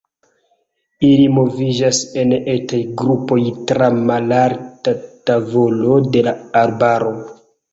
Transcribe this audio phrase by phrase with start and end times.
[1.09, 3.39] Ili moviĝas en etaj grupoj
[3.73, 4.97] tra malalta
[5.31, 6.35] tavolo de la
[6.65, 7.17] arbaro.